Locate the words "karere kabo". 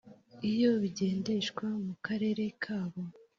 2.05-3.01